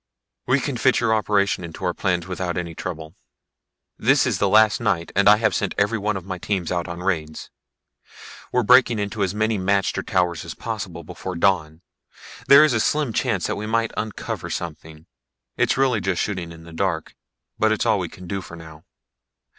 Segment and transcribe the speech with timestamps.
[0.47, 3.13] We can fit your operation into our plans without any trouble.
[3.99, 6.87] This is the last night and I have sent every one of my teams out
[6.87, 7.51] on raids.
[8.51, 11.81] We're breaking into as many magter towers as possible before dawn.
[12.47, 15.05] There is a slim chance that we might uncover something.
[15.55, 17.15] It's really just shooting in the dark,
[17.59, 18.83] but it's all we can do now.